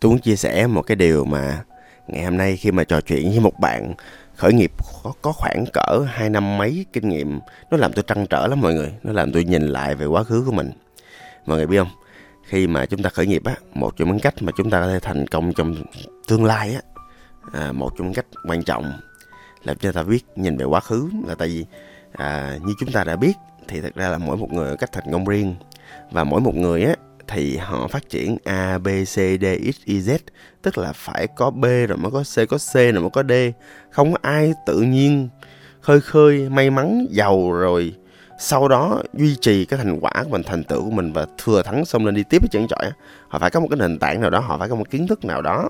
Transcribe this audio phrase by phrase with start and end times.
[0.00, 1.64] tôi muốn chia sẻ một cái điều mà
[2.06, 3.94] ngày hôm nay khi mà trò chuyện với một bạn
[4.34, 7.40] khởi nghiệp có, có khoảng cỡ hai năm mấy kinh nghiệm
[7.70, 10.24] nó làm tôi trăn trở lắm mọi người nó làm tôi nhìn lại về quá
[10.24, 10.70] khứ của mình.
[11.46, 11.90] Mọi người biết không?
[12.44, 14.88] Khi mà chúng ta khởi nghiệp á một trong những cách mà chúng ta có
[14.88, 15.74] thể thành công trong
[16.28, 16.80] tương lai á
[17.52, 18.92] à, một trong những cách quan trọng
[19.64, 21.64] làm cho ta biết nhìn về quá khứ là tại vì
[22.12, 23.32] à, như chúng ta đã biết
[23.68, 25.54] thì thật ra là mỗi một người có cách thành công riêng.
[26.10, 26.94] Và mỗi một người á
[27.30, 29.44] thì họ phát triển A, B, C, D,
[29.74, 30.18] X, Y, Z
[30.62, 33.32] Tức là phải có B rồi mới có C, có C rồi mới có D.
[33.90, 35.28] Không có ai tự nhiên
[35.80, 37.94] khơi khơi may mắn giàu rồi
[38.38, 41.62] sau đó duy trì cái thành quả của mình thành tựu của mình và thừa
[41.62, 42.90] thắng xong lên đi tiếp với chân trọi
[43.30, 45.24] họ phải có một cái nền tảng nào đó họ phải có một kiến thức
[45.24, 45.68] nào đó.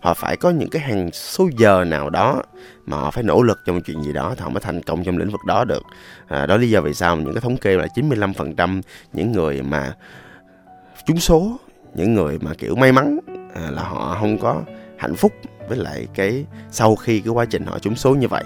[0.00, 2.42] Họ phải có những cái hàng số giờ nào đó
[2.86, 5.04] mà họ phải nỗ lực trong một chuyện gì đó thì họ mới thành công
[5.04, 5.82] trong lĩnh vực đó được.
[6.28, 8.80] À, đó lý do vì sao những cái thống kê là 95%
[9.12, 9.94] những người mà
[11.06, 11.56] trúng số
[11.94, 13.18] những người mà kiểu may mắn
[13.54, 14.62] à, là họ không có
[14.96, 15.32] hạnh phúc
[15.68, 18.44] với lại cái sau khi cái quá trình họ trúng số như vậy.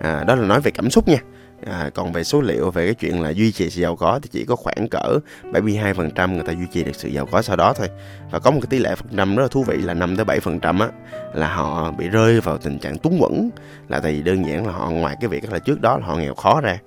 [0.00, 1.18] À, đó là nói về cảm xúc nha.
[1.66, 4.28] À, còn về số liệu về cái chuyện là duy trì sự giàu có thì
[4.32, 5.18] chỉ có khoảng cỡ
[5.52, 7.88] 72% người ta duy trì được sự giàu có sau đó thôi.
[8.30, 10.26] Và có một cái tỷ lệ phần trăm rất là thú vị là 5 tới
[10.26, 10.88] 7% á
[11.34, 13.50] là họ bị rơi vào tình trạng túng quẫn.
[13.88, 16.16] Là tại vì đơn giản là họ ngoài cái việc là trước đó là họ
[16.16, 16.78] nghèo khó ra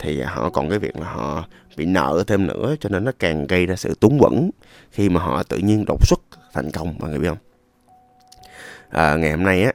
[0.00, 1.44] thì họ còn cái việc là họ
[1.76, 4.50] bị nợ thêm nữa cho nên nó càng gây ra sự túng quẫn
[4.90, 6.20] khi mà họ tự nhiên đột xuất
[6.52, 7.38] thành công mọi người biết không?
[8.90, 9.72] À, ngày hôm nay á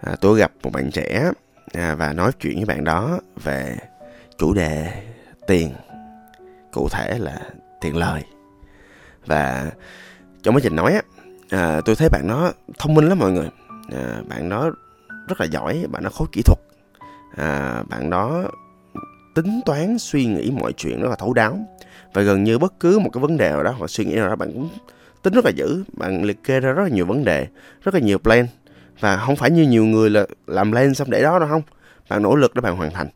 [0.00, 1.30] à, tôi gặp một bạn trẻ
[1.72, 3.76] à, và nói chuyện với bạn đó về
[4.38, 5.02] chủ đề
[5.46, 5.74] tiền
[6.72, 7.40] cụ thể là
[7.80, 8.22] tiền lời.
[9.26, 9.70] Và
[10.42, 11.02] trong quá trình nói á
[11.50, 13.48] à, tôi thấy bạn đó thông minh lắm mọi người.
[13.92, 14.70] À, bạn đó
[15.28, 16.58] rất là giỏi bạn đó khối kỹ thuật.
[17.36, 18.44] À, bạn đó
[19.34, 21.58] tính toán suy nghĩ mọi chuyện rất là thấu đáo.
[22.14, 24.28] Và gần như bất cứ một cái vấn đề nào đó hoặc suy nghĩ nào
[24.28, 24.68] đó bạn cũng
[25.22, 25.84] tính rất là dữ.
[25.92, 27.46] Bạn liệt kê ra rất là nhiều vấn đề
[27.82, 28.46] rất là nhiều plan.
[29.00, 31.62] Và không phải như nhiều người là làm plan xong để đó đâu không.
[32.08, 33.08] Bạn nỗ lực để bạn hoàn thành.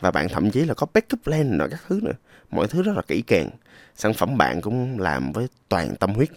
[0.00, 2.12] Và bạn thậm chí là có backup plan nữa các thứ nữa.
[2.50, 3.50] Mọi thứ rất là kỹ càng.
[3.96, 6.28] Sản phẩm bạn cũng làm với toàn tâm huyết.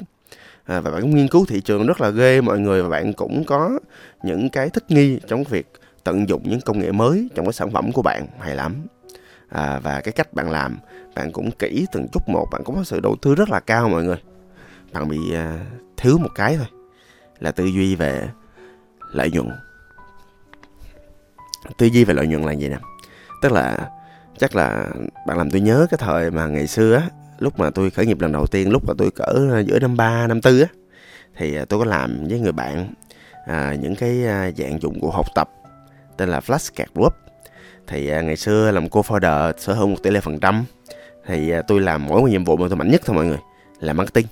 [0.65, 2.83] À, và bạn cũng nghiên cứu thị trường rất là ghê mọi người.
[2.83, 3.79] Và bạn cũng có
[4.23, 5.71] những cái thích nghi trong việc
[6.03, 8.27] tận dụng những công nghệ mới trong cái sản phẩm của bạn.
[8.39, 8.75] Hay lắm
[9.49, 10.77] à, và cái cách bạn làm
[11.15, 13.89] bạn cũng kỹ từng chút một bạn cũng có sự đầu tư rất là cao
[13.89, 14.21] mọi người.
[14.93, 15.59] Bạn bị à,
[15.97, 16.67] thiếu một cái thôi
[17.39, 18.27] là tư duy về
[19.11, 19.49] lợi nhuận.
[21.77, 22.77] Tư duy về lợi nhuận là gì nè?
[23.41, 23.89] Tức là
[24.37, 24.89] chắc là
[25.27, 27.09] bạn làm tôi nhớ cái thời mà ngày xưa á
[27.39, 30.27] lúc mà tôi khởi nghiệp lần đầu tiên lúc mà tôi cỡ giữa năm ba
[30.27, 30.67] năm tư á
[31.35, 32.93] thì à, tôi có làm với người bạn
[33.45, 35.49] à, những cái à, dạng dụng cụ học tập
[36.17, 37.13] tên là Flashcard Group
[37.89, 40.65] thì à, ngày xưa làm cô founder sở hữu một tỷ lệ phần trăm.
[41.27, 43.37] Thì à, tôi làm mỗi một nhiệm vụ mà tôi mạnh nhất thôi mọi người
[43.79, 44.27] là marketing.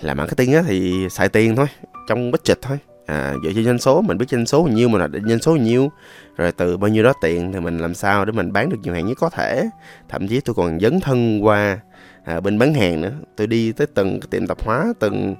[0.00, 1.66] Làm marketing á thì xài tiền thôi
[2.08, 2.78] trong budget thôi.
[3.06, 5.38] À, dựa trên doanh số mình biết doanh số bao nhiêu mình là định doanh
[5.38, 5.90] số bao nhiêu
[6.36, 8.94] rồi từ bao nhiêu đó tiền thì mình làm sao để mình bán được nhiều
[8.94, 9.68] hàng nhất có thể.
[10.08, 11.78] Thậm chí tôi còn dấn thân qua
[12.24, 13.12] à, bên bán hàng nữa.
[13.36, 15.34] Tôi đi tới từng cái tiệm tạp hóa từng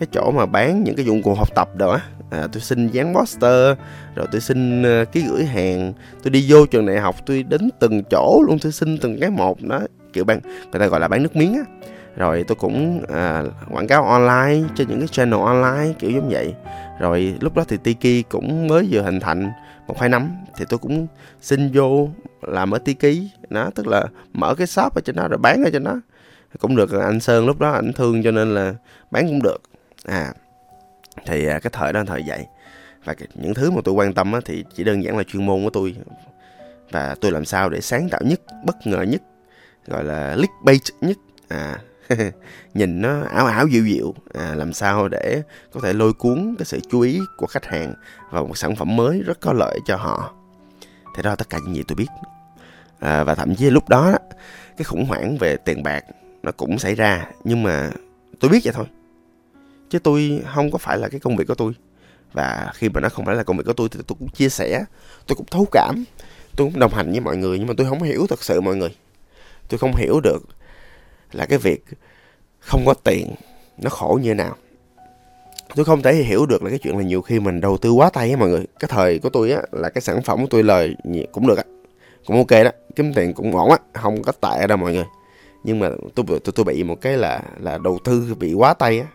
[0.00, 3.14] cái chỗ mà bán những cái dụng cụ học tập đó à, tôi xin dán
[3.14, 3.76] poster
[4.14, 5.92] rồi tôi xin uh, ký gửi hàng.
[6.22, 9.30] Tôi đi vô trường đại học tôi đến từng chỗ luôn tôi xin từng cái
[9.30, 9.80] một đó.
[10.12, 10.40] Kiểu bán
[10.72, 11.64] người ta gọi là bán nước miếng á.
[12.16, 16.54] Rồi tôi cũng à, quảng cáo online trên những cái channel online kiểu giống vậy.
[17.00, 19.50] Rồi lúc đó thì Tiki cũng mới vừa hình thành
[19.86, 21.06] một hai năm thì tôi cũng
[21.40, 22.08] xin vô
[22.42, 25.70] làm ở Tiki nó tức là mở cái shop ở trên đó rồi bán ở
[25.72, 26.00] trên đó.
[26.58, 28.74] Cũng được anh Sơn lúc đó ảnh thương cho nên là
[29.10, 29.62] bán cũng được.
[30.04, 30.32] À
[31.26, 32.46] thì à, cái thời đó là thời vậy
[33.04, 35.64] và những thứ mà tôi quan tâm á, thì chỉ đơn giản là chuyên môn
[35.64, 35.96] của tôi.
[36.90, 39.22] Và tôi làm sao để sáng tạo nhất bất ngờ nhất
[39.86, 41.16] gọi là clickbait nhất.
[41.48, 41.78] À
[42.74, 44.14] nhìn nó ảo ảo dịu dịu.
[44.34, 45.42] À, làm sao để
[45.72, 47.94] có thể lôi cuốn cái sự chú ý của khách hàng
[48.30, 50.34] vào một sản phẩm mới rất có lợi cho họ.
[51.16, 52.06] Thì đó tất cả những gì tôi biết.
[53.00, 54.12] À, và thậm chí lúc đó
[54.76, 56.04] cái khủng hoảng về tiền bạc
[56.42, 57.26] nó cũng xảy ra.
[57.44, 57.90] Nhưng mà
[58.40, 58.86] tôi biết vậy thôi
[59.90, 61.72] chứ tôi không có phải là cái công việc của tôi.
[62.32, 64.48] Và khi mà nó không phải là công việc của tôi thì tôi cũng chia
[64.48, 64.84] sẻ,
[65.26, 66.04] tôi cũng thấu cảm,
[66.56, 68.76] tôi cũng đồng hành với mọi người nhưng mà tôi không hiểu thật sự mọi
[68.76, 68.96] người.
[69.68, 70.42] Tôi không hiểu được
[71.32, 71.84] là cái việc
[72.60, 73.34] không có tiền
[73.78, 74.56] nó khổ như thế nào.
[75.74, 78.10] Tôi không thể hiểu được là cái chuyện là nhiều khi mình đầu tư quá
[78.10, 78.66] tay á mọi người.
[78.80, 80.94] Cái thời của tôi á là cái sản phẩm của tôi lời
[81.32, 81.64] cũng được á,
[82.26, 85.04] cũng ok đó, kiếm tiền cũng ổn á, không có tệ đâu mọi người.
[85.64, 89.00] Nhưng mà tôi tôi tôi bị một cái là là đầu tư bị quá tay
[89.00, 89.06] á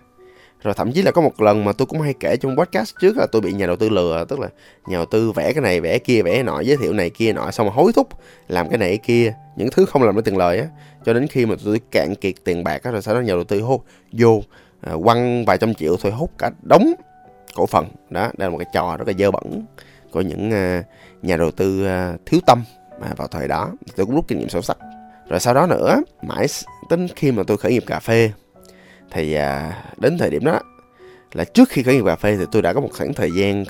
[0.64, 3.18] rồi thậm chí là có một lần mà tôi cũng hay kể trong podcast trước
[3.18, 4.48] là tôi bị nhà đầu tư lừa tức là
[4.88, 7.52] nhà đầu tư vẽ cái này vẽ kia vẽ nọ giới thiệu này kia nọ
[7.52, 8.08] xong mà hối thúc
[8.48, 10.68] làm cái này cái kia những thứ không làm được tiền lời á.
[11.06, 13.44] Cho đến khi mà tôi cạn kiệt tiền bạc á rồi sau đó nhà đầu
[13.44, 14.42] tư hô vô
[14.82, 16.94] à, quăng vài trăm triệu thôi hút cả đống
[17.56, 17.86] cổ phần.
[18.10, 19.66] Đó đây là một cái trò rất là dơ bẩn
[20.12, 20.84] của những à,
[21.22, 22.64] nhà đầu tư à, thiếu tâm
[23.02, 23.72] mà vào thời đó.
[23.96, 24.78] Tôi cũng rút kinh nghiệm sâu sắc.
[25.30, 26.48] Rồi sau đó nữa mãi
[26.90, 28.32] tính khi mà tôi khởi nghiệp cà phê
[29.12, 30.60] thì à, đến thời điểm đó
[31.34, 33.64] là trước khi khởi nghiệp cà phê thì tôi đã có một khoảng thời gian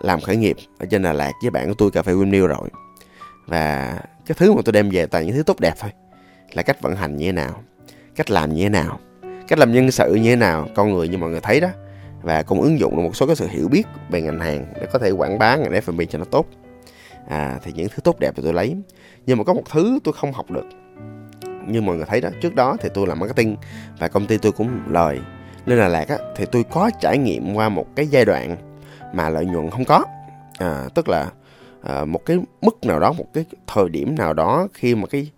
[0.00, 2.68] làm khởi nghiệp ở trên Đà Lạt với bạn của tôi cà phê Winnew rồi.
[3.46, 5.90] Và cái thứ mà tôi đem về toàn những thứ tốt đẹp thôi
[6.52, 7.62] là cách vận hành như thế nào
[8.16, 9.00] cách làm như thế nào
[9.48, 11.68] cách làm nhân sự như thế nào con người như mọi người thấy đó
[12.22, 14.86] và cũng ứng dụng được một số cái sự hiểu biết về ngành hàng để
[14.92, 16.46] có thể quảng bá ngành F&B cho nó tốt.
[17.28, 18.76] À, thì những thứ tốt đẹp thì tôi lấy
[19.26, 20.64] nhưng mà có một thứ tôi không học được
[21.66, 23.56] như mọi người thấy đó trước đó thì tôi làm marketing
[23.98, 25.20] và công ty tôi cũng lời.
[25.66, 28.56] Nên là lạc á thì tôi có trải nghiệm qua một cái giai đoạn
[29.12, 30.04] mà lợi nhuận không có.
[30.58, 31.30] À, tức là
[31.82, 35.30] à, một cái mức nào đó một cái thời điểm nào đó khi mà cái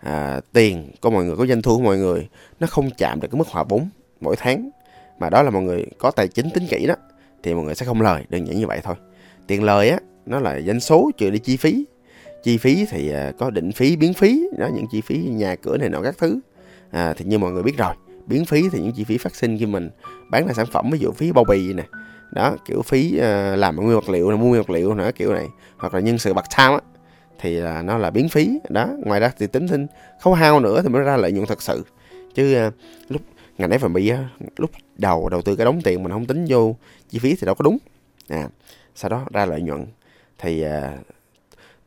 [0.00, 2.28] à, tiền của mọi người có doanh thu của mọi người
[2.60, 3.88] nó không chạm được cái mức hòa vốn
[4.20, 4.70] mỗi tháng
[5.18, 6.94] mà đó là mọi người có tài chính tính kỹ đó
[7.42, 8.24] thì mọi người sẽ không lời.
[8.28, 8.94] Đơn giản như vậy thôi.
[9.46, 11.84] Tiền lời á nó là doanh số trừ đi chi phí
[12.42, 15.76] chi phí thì à, có định phí biến phí đó những chi phí nhà cửa
[15.76, 16.40] này nọ các thứ.
[16.90, 17.94] À, thì như mọi người biết rồi
[18.26, 19.90] biến phí thì những chi phí phát sinh khi mình
[20.30, 21.84] bán ra sản phẩm ví dụ phí bao bì nè
[22.32, 25.46] đó kiểu phí à, làm nguyên vật liệu mua nguyên vật liệu nữa kiểu này
[25.76, 26.80] hoặc là nhân sự bạc time á
[27.38, 28.88] thì là nó là biến phí đó.
[29.04, 29.86] Ngoài ra thì tính thêm
[30.20, 31.84] khấu hao nữa thì mới ra lợi nhuận thật sự.
[32.34, 32.70] Chứ à,
[33.08, 33.22] lúc
[33.58, 36.76] ngành F&B á lúc đầu đầu tư cái đóng tiền mình không tính vô
[37.08, 37.78] chi phí thì đâu có đúng.
[38.28, 38.48] À
[38.94, 39.86] sau đó ra lợi nhuận
[40.38, 40.70] thì uh,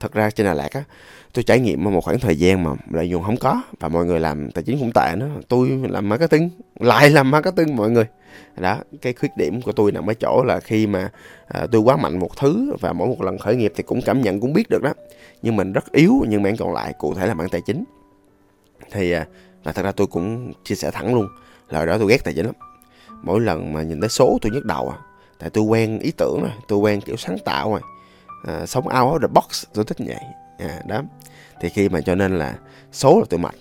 [0.06, 0.84] thật ra trên Đà Lạt á
[1.34, 4.19] tôi trải nghiệm một khoảng thời gian mà lợi nhuận không có và mọi người
[4.19, 5.30] làm tài chính cũng tệ nữa.
[5.48, 6.50] Tôi làm marketing
[6.80, 8.06] lại làm marketing mọi người.
[8.57, 11.12] Đó cái khuyết điểm của tôi nằm ở chỗ là khi mà
[11.48, 14.22] à, tôi quá mạnh một thứ và mỗi một lần khởi nghiệp thì cũng cảm
[14.22, 14.94] nhận cũng biết được đó.
[15.42, 17.84] Nhưng mình rất yếu nhưng mảng còn lại cụ thể là mảng tài chính.
[18.92, 19.28] Thì à,
[19.63, 21.28] và thật ra tôi cũng chia sẻ thẳng luôn
[21.69, 22.56] lời đó tôi ghét tài chính lắm.
[23.24, 24.98] Mỗi lần mà nhìn thấy số tôi nhức đầu à.
[25.40, 27.81] Tại tôi quen ý tưởng rồi tôi quen kiểu sáng tạo rồi
[28.47, 30.19] à, sống out of the box tôi thích vậy
[30.57, 31.01] à, đó.
[31.62, 32.56] Thì khi mà cho nên là
[32.92, 33.56] số là tôi mạnh.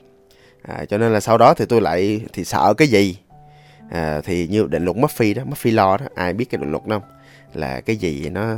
[0.63, 3.19] À, cho nên là sau đó thì tôi lại thì sợ cái gì?
[3.91, 6.87] À, thì như định luật Murphy đó Murphy lo đó ai biết cái định luật
[6.87, 7.09] đó không?
[7.55, 8.57] Là cái gì nó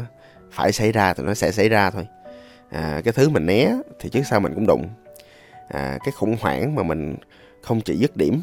[0.50, 2.06] phải xảy ra thì nó sẽ xảy ra thôi.
[2.70, 4.88] À, cái thứ mình né thì trước sau mình cũng đụng.
[5.69, 7.17] À, cái khủng hoảng mà mình
[7.62, 8.43] không chỉ dứt điểm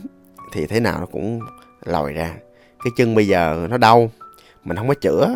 [0.54, 1.40] thì thế nào nó cũng
[1.86, 2.34] lòi ra.
[2.84, 4.12] Cái chân bây giờ nó đau
[4.64, 5.36] mình không có chữa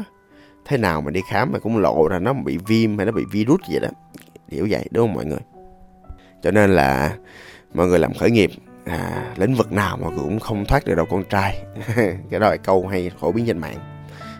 [0.68, 3.24] thế nào mà đi khám mà cũng lộ ra nó bị viêm hay nó bị
[3.32, 3.90] virus gì đó.
[4.50, 5.40] Hiểu vậy đúng không mọi người?
[6.42, 7.16] Cho nên là
[7.74, 8.52] mọi người làm khởi nghiệp
[8.86, 11.64] à, lĩnh vực nào mà cũng không thoát được đâu con trai.
[12.30, 13.78] Cái đó là câu hay phổ biến trên mạng.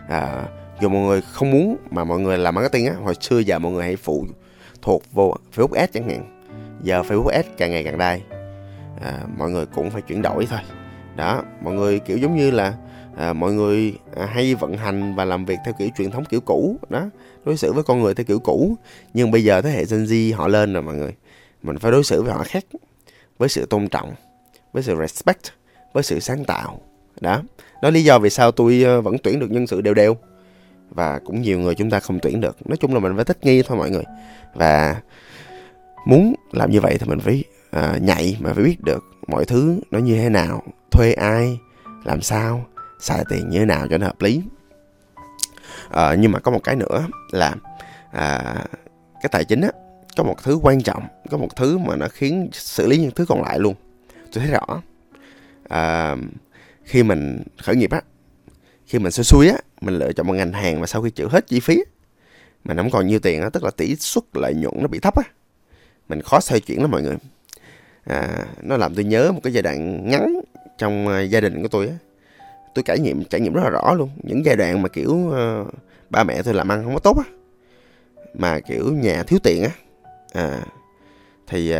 [0.08, 0.44] À,
[0.80, 3.72] dù mọi người không muốn mà mọi người làm marketing á hồi xưa giờ mọi
[3.72, 4.26] người hãy phụ
[4.82, 6.46] thuộc vô Facebook Ads chẳng hạn.
[6.82, 8.22] Giờ Facebook Ads càng ngày càng đai.
[9.00, 10.60] À, mọi người cũng phải chuyển đổi thôi.
[11.16, 12.74] Đó mọi người kiểu giống như là
[13.18, 16.40] à, mọi người à, hay vận hành và làm việc theo kiểu truyền thống kiểu
[16.40, 17.06] cũ đó.
[17.44, 18.76] Đối xử với con người theo kiểu cũ.
[19.14, 21.14] Nhưng bây giờ thế hệ Gen Z họ lên rồi mọi người.
[21.62, 22.64] Mình phải đối xử với họ khác
[23.38, 24.14] với sự tôn trọng
[24.72, 25.42] với sự respect
[25.92, 26.80] với sự sáng tạo
[27.20, 27.42] đó.
[27.82, 30.16] Đó lý do vì sao tôi ờ, vẫn tuyển được nhân sự đều đều.
[30.90, 32.66] Và cũng nhiều người chúng ta không tuyển được.
[32.66, 34.04] Nói chung là mình phải thích nghi thôi mọi người.
[34.54, 35.00] Và
[36.06, 37.44] muốn làm như vậy thì mình phải
[37.76, 41.58] uh, nhạy mà phải biết được mọi thứ nó như thế nào thuê ai
[42.04, 42.66] làm sao
[43.00, 44.42] xài tiền như thế nào cho nó hợp lý.
[45.90, 47.54] À, nhưng mà có một cái nữa là
[48.12, 48.54] à,
[49.22, 49.70] cái tài chính á
[50.16, 53.24] có một thứ quan trọng có một thứ mà nó khiến xử lý những thứ
[53.28, 53.74] còn lại luôn.
[54.32, 54.82] Tôi thấy rõ.
[55.68, 56.16] À,
[56.84, 58.02] khi mình khởi nghiệp á
[58.86, 61.28] khi mình xui xui á mình lựa chọn một ngành hàng mà sau khi chịu
[61.28, 61.84] hết chi phí
[62.64, 64.98] mà nó không còn nhiêu tiền á tức là tỷ suất lợi nhuận nó bị
[64.98, 65.22] thấp á
[66.08, 67.16] mình khó xoay chuyển lắm mọi người.
[68.04, 70.40] À, nó làm tôi nhớ một cái giai đoạn ngắn
[70.78, 71.94] trong à, gia đình của tôi á
[72.78, 74.10] tôi trải nghiệm trải nghiệm rất là rõ luôn.
[74.22, 75.74] Những giai đoạn mà kiểu uh,
[76.10, 77.24] ba mẹ tôi làm ăn không có tốt á
[78.34, 79.70] mà kiểu nhà thiếu tiền á
[80.32, 80.60] à,
[81.46, 81.78] thì uh,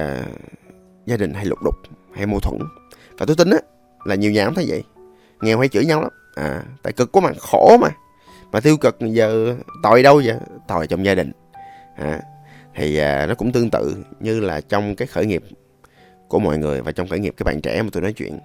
[1.07, 1.75] gia đình hay lục đục
[2.15, 2.59] hay mâu thuẫn.
[3.19, 3.59] Và tôi tin á
[4.05, 4.85] là nhiều nhà cũng thấy vậy.
[5.41, 7.89] Nghèo hay chửi nhau lắm à tại cực quá mà khổ mà.
[8.53, 10.37] Mà tiêu cực giờ tội đâu vậy?
[10.69, 11.33] Tội trong gia đình
[11.97, 12.21] à,
[12.75, 15.43] thì à, nó cũng tương tự như là trong cái khởi nghiệp
[16.29, 18.39] của mọi người và trong khởi nghiệp các bạn trẻ mà tôi nói chuyện.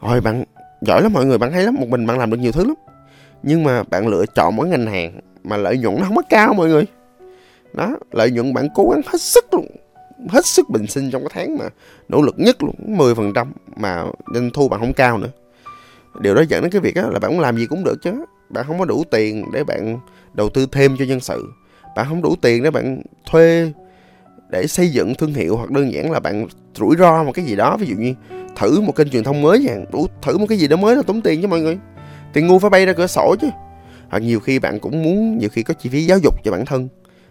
[0.00, 0.44] Ôi bạn
[0.86, 2.74] giỏi lắm mọi người, bạn hay lắm, một mình bạn làm được nhiều thứ lắm.
[3.42, 6.54] Nhưng mà bạn lựa chọn mỗi ngành hàng mà lợi nhuận nó không có cao
[6.54, 6.84] mọi người.
[7.74, 9.66] Đó, lợi nhuận bạn cố gắng hết sức luôn,
[10.28, 11.64] hết sức bình sinh trong cái tháng mà
[12.08, 13.46] nỗ lực nhất luôn 10%
[13.76, 15.30] mà doanh thu bạn không cao nữa.
[16.20, 18.24] Điều đó dẫn đến cái việc đó là bạn muốn làm gì cũng được chứ.
[18.50, 19.98] Bạn không có đủ tiền để bạn
[20.34, 21.46] đầu tư thêm cho nhân sự.
[21.96, 23.72] Bạn không đủ tiền để bạn thuê
[24.52, 27.56] để xây dựng thương hiệu hoặc đơn giản là bạn rủi ro một cái gì
[27.56, 27.76] đó.
[27.76, 28.14] Ví dụ như
[28.56, 29.84] thử một kênh truyền thông mới chẳng
[30.22, 31.78] thử một cái gì đó mới là tốn tiền chứ mọi người.
[32.32, 33.48] Tiền ngu phải bay ra cửa sổ chứ.
[34.10, 36.66] Hoặc nhiều khi bạn cũng muốn nhiều khi có chi phí giáo dục cho bản
[36.66, 36.88] thân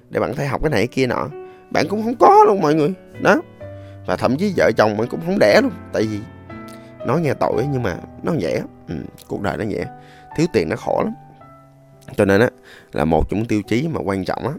[0.09, 1.29] để bạn thấy học cái này cái kia nọ.
[1.71, 2.93] Bạn cũng không có luôn mọi người.
[3.21, 3.41] Đó.
[4.05, 5.71] Và thậm chí vợ chồng bạn cũng không đẻ luôn.
[5.93, 6.19] Tại vì
[7.07, 8.61] nói nghe tội nhưng mà nó dễ.
[8.87, 8.95] Ừ,
[9.27, 9.85] cuộc đời nó dễ.
[10.37, 11.13] Thiếu tiền nó khổ lắm.
[12.17, 12.49] Cho nên á
[12.93, 14.53] là một trong những tiêu chí mà quan trọng á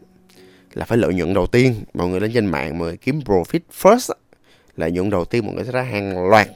[0.74, 1.74] là phải lợi nhuận đầu tiên.
[1.94, 4.14] Mọi người lên trên mạng mọi người kiếm profit first
[4.76, 6.48] lợi nhuận đầu tiên mọi người sẽ ra hàng loạt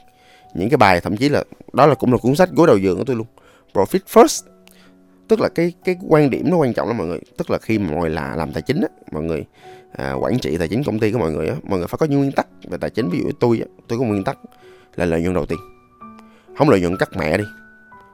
[0.53, 1.43] những cái bài thậm chí là
[1.73, 3.27] đó là cũng là cuốn sách gối đầu giường của tôi luôn.
[3.73, 4.43] Profit first
[5.27, 7.19] tức là cái cái quan điểm nó quan trọng lắm mọi người.
[7.37, 9.45] Tức là khi mà mọi người là làm tài chính á mọi người
[9.91, 12.05] à, quản trị tài chính công ty của mọi người á mọi người phải có
[12.05, 13.09] những nguyên tắc về tài chính.
[13.09, 14.37] Ví dụ tôi á tôi có nguyên tắc
[14.95, 15.59] là lợi nhuận đầu tiên.
[16.57, 17.43] Không lợi nhuận cắt mẹ đi.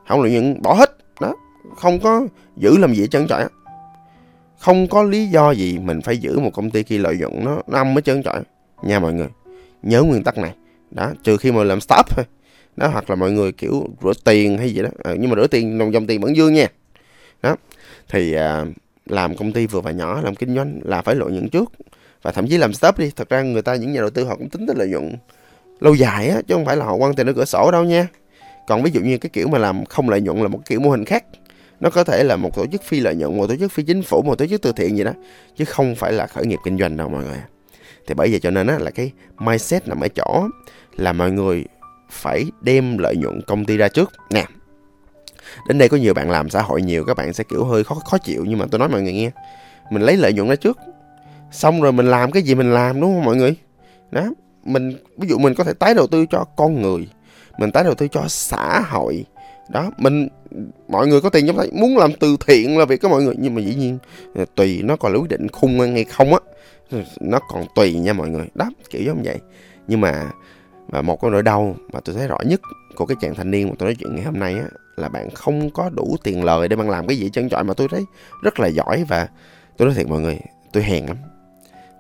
[0.08, 0.98] Không lợi nhuận bỏ hết.
[1.22, 1.36] Đó
[1.78, 3.46] không có giữ làm gì hết trơn trọi
[4.64, 7.62] không có lý do gì mình phải giữ một công ty khi lợi nhuận nó,
[7.68, 8.42] nó âm hết trơn trọi
[8.84, 9.28] nha mọi người.
[9.82, 10.54] Nhớ nguyên tắc này.
[10.92, 12.26] Đó trừ khi mà làm stop thôi.
[12.76, 14.90] Đó hoặc là mọi người kiểu rửa tiền hay gì đó.
[15.04, 16.68] Ừ, nhưng mà rửa tiền đồng dòng tiền vẫn dương nha.
[17.42, 17.56] Đó.
[18.10, 18.66] Thì à,
[19.06, 21.72] làm công ty vừa và nhỏ làm kinh doanh là phải lợi nhuận trước.
[22.22, 24.36] Và thậm chí làm stop đi thật ra người ta những nhà đầu tư họ
[24.36, 25.16] cũng tính tới lợi nhuận
[25.80, 28.08] lâu dài á chứ không phải là họ quăng tiền ở cửa sổ đâu nha.
[28.68, 30.90] Còn ví dụ như cái kiểu mà làm không lợi nhuận là một kiểu mô
[30.90, 31.26] hình khác
[31.84, 34.04] nó có thể là một tổ chức phi lợi nhuận, một tổ chức phi chính
[34.04, 35.12] phủ, một tổ chức từ thiện gì đó,
[35.58, 37.38] chứ không phải là khởi nghiệp kinh doanh đâu mọi người
[38.08, 40.48] thì bởi vậy cho nên á, là cái mindset nằm ở chỗ
[40.96, 41.66] là mọi người
[42.10, 44.12] phải đem lợi nhuận công ty ra trước.
[44.30, 44.46] Nè,
[45.68, 47.96] đến đây có nhiều bạn làm xã hội nhiều, các bạn sẽ kiểu hơi khó
[47.96, 49.32] khó chịu, nhưng mà tôi nói mọi người nghe,
[49.92, 50.78] mình lấy lợi nhuận ra trước,
[51.52, 53.56] xong rồi mình làm cái gì mình làm, đúng không mọi người?
[54.12, 54.26] Đó,
[54.64, 57.08] mình, ví dụ mình có thể tái đầu tư cho con người,
[57.58, 59.26] mình tái đầu tư cho xã hội
[59.70, 60.28] đó, mình,
[60.88, 63.36] mọi người có tiền giống vậy muốn làm từ thiện là việc của mọi người.
[63.38, 63.98] Nhưng mà dĩ nhiên,
[64.56, 66.40] tùy nó còn quyết định khung hay không á,
[67.22, 68.46] nó còn tùy nha mọi người.
[68.56, 69.38] Đó, kiểu giống vậy.
[69.88, 70.32] Nhưng mà
[70.88, 72.62] và một cái nỗi đau mà tôi thấy rõ nhất
[72.96, 74.66] của cái chàng thanh niên mà tôi nói chuyện ngày hôm nay á,
[74.96, 77.74] là bạn không có đủ tiền lời để bạn làm cái gì chân chọi mà
[77.74, 78.02] tôi thấy
[78.42, 79.06] rất là giỏi.
[79.08, 79.28] Và
[79.78, 80.40] tôi nói thiệt mọi người,
[80.74, 81.18] tôi hèn lắm.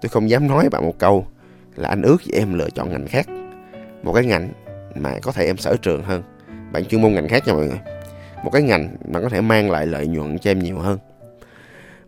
[0.02, 1.28] Tôi không dám nói bạn một câu
[1.76, 3.28] là anh ước gì em lựa chọn ngành khác,
[4.04, 4.50] một cái ngành
[4.96, 6.24] mà có thể em sở trường hơn
[6.74, 7.80] bạn chuyên môn ngành khác nha mọi người.
[8.44, 11.00] Một cái ngành mà có thể mang lại lợi nhuận cho em nhiều hơn.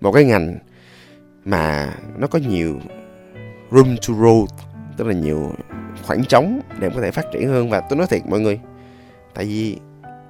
[0.02, 0.58] Một cái ngành
[1.46, 2.80] mà nó có nhiều
[3.72, 4.46] room to grow
[4.98, 5.54] tức là nhiều
[6.04, 7.70] khoảng trống để em có thể phát triển hơn.
[7.70, 8.60] Và tôi nói thiệt mọi người,
[9.34, 9.78] tại vì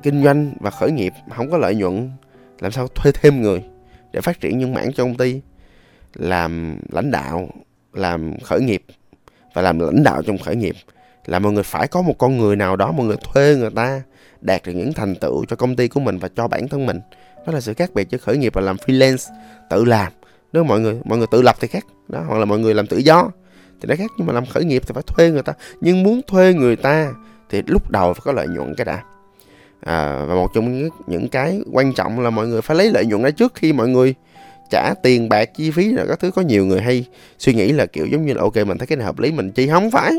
[0.03, 2.09] kinh doanh và khởi nghiệp không có lợi nhuận,
[2.59, 3.63] làm sao thuê thêm người
[4.11, 5.41] để phát triển những mảng cho công ty,
[6.13, 7.49] làm lãnh đạo,
[7.93, 8.83] làm khởi nghiệp.
[9.53, 10.75] Và làm lãnh đạo trong khởi nghiệp
[11.25, 14.01] là mọi người phải có một con người nào đó, mọi người thuê người ta
[14.41, 16.99] đạt được những thành tựu cho công ty của mình và cho bản thân mình.
[17.47, 19.33] Đó là sự khác biệt giữa khởi nghiệp và làm freelance
[19.69, 20.11] tự làm.
[20.53, 22.87] Nếu mọi người mọi người tự lập thì khác đó hoặc là mọi người làm
[22.87, 23.31] tự do
[23.81, 25.53] thì nó khác nhưng mà làm khởi nghiệp thì phải thuê người ta.
[25.81, 27.13] Nhưng muốn thuê người ta
[27.49, 29.03] thì lúc đầu phải có lợi nhuận cái đã.
[29.81, 33.05] À, và một trong những, những cái quan trọng là mọi người phải lấy lợi
[33.05, 34.15] nhuận ra trước khi mọi người
[34.71, 36.31] trả tiền bạc chi phí là các thứ.
[36.31, 37.05] Có nhiều người hay
[37.39, 39.51] suy nghĩ là kiểu giống như là ok mình thấy cái này hợp lý mình
[39.51, 40.11] chi không phải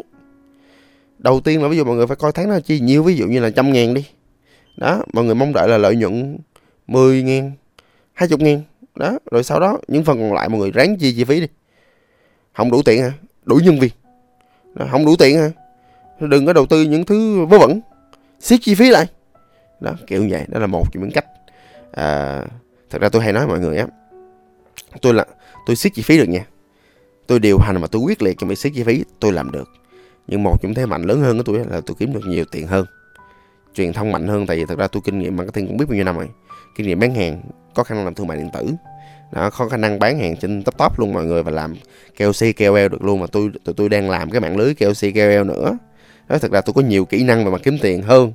[1.18, 3.26] đầu tiên là ví dụ mọi người phải coi tháng đó chi nhiêu ví dụ
[3.26, 4.06] như là trăm ngàn đi.
[4.76, 6.38] Đó mọi người mong đợi là lợi nhuận
[6.86, 7.52] 10 ngàn
[8.12, 8.62] 20 ngàn.
[8.94, 11.46] Đó rồi sau đó những phần còn lại mọi người ráng chi chi phí đi.
[12.52, 13.12] Không đủ tiền hả?
[13.44, 13.90] Đủ nhân viên.
[14.74, 15.50] Đó, không đủ tiền hả?
[16.20, 17.80] Đừng có đầu tư những thứ vớ vẩn.
[18.40, 19.06] Siết chi phí lại.
[19.80, 20.44] Đó kiểu như vậy.
[20.48, 21.26] Đó là một trong những cách.
[21.92, 22.42] À,
[22.90, 23.86] thật ra tôi hay nói mọi người á
[25.02, 25.26] tôi là
[25.66, 26.46] tôi siết chi phí được nha.
[27.26, 29.68] Tôi điều hành mà tôi quyết liệt trong việc siết chi phí tôi làm được
[30.28, 32.66] nhưng một trong thế mạnh lớn hơn của tôi là tôi kiếm được nhiều tiền
[32.66, 32.86] hơn.
[33.74, 35.94] Truyền thông mạnh hơn tại vì thật ra tôi kinh nghiệm marketing cũng biết bao
[35.94, 36.28] nhiêu năm rồi.
[36.76, 37.42] Kinh nghiệm bán hàng
[37.74, 38.66] có khả năng làm thương mại điện tử.
[39.32, 41.74] Đó, có khả năng bán hàng trên top top luôn mọi người và làm
[42.18, 45.44] KOC KOL được luôn mà tôi tụi tôi đang làm cái mạng lưới KOC KOL
[45.44, 45.78] nữa.
[46.28, 48.32] Đó thật ra tôi có nhiều kỹ năng về mặt kiếm tiền hơn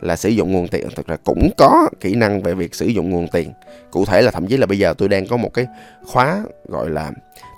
[0.00, 0.88] là sử dụng nguồn tiền.
[0.96, 3.52] Thật ra cũng có kỹ năng về việc sử dụng nguồn tiền.
[3.90, 5.66] Cụ thể là thậm chí là bây giờ tôi đang có một cái
[6.06, 7.12] khóa gọi là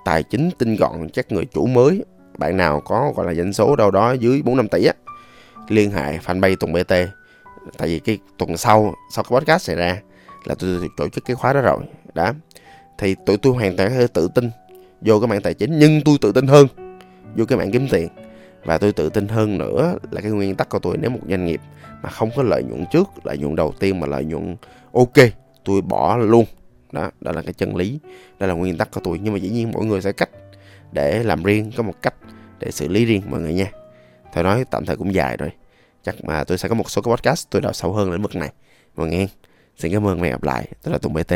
[0.05, 2.05] tài chính tinh gọn chắc người chủ mới
[2.39, 4.95] bạn nào có, gọi là, doanh số đâu đó dưới 4 năm tỷ á,
[5.69, 6.93] liên hệ fanpage Tùng BT
[7.79, 10.01] tại vì cái tuần sau sau cái podcast xảy ra
[10.45, 11.79] là tôi tổ chức cái khóa đó rồi,
[12.15, 12.33] đó.
[12.99, 14.51] Thì tụi tôi hoàn toàn hơi tự tin
[15.01, 16.67] vô cái mạng tài chính, nhưng tôi tự tin hơn
[17.37, 18.09] vô cái mạng kiếm tiền.
[18.65, 21.47] Và tôi tự tin hơn nữa là cái nguyên tắc của tôi, nếu một doanh
[21.47, 21.61] nghiệp
[22.03, 24.57] mà không có lợi nhuận trước, lợi nhuận đầu tiên mà lợi nhuận
[24.93, 25.15] ok,
[25.65, 26.45] tôi bỏ luôn.
[26.93, 27.99] Đó đó là cái chân lý,
[28.39, 29.19] đó là nguyên tắc của tôi.
[29.23, 30.31] Nhưng mà dĩ nhiên mỗi người sẽ cách
[30.93, 32.15] để làm riêng, có một cách
[32.59, 33.71] để xử lý riêng mọi người nha.
[34.33, 35.51] Thôi nói tạm thời cũng dài rồi.
[36.03, 38.37] Chắc mà tôi sẽ có một số cái podcast tôi đào sâu hơn lĩnh vực
[38.37, 38.53] này.
[38.97, 39.27] Mọi người nghe
[39.77, 40.69] xin cảm ơn và hẹn gặp lại.
[40.83, 41.33] Tôi là tùng bt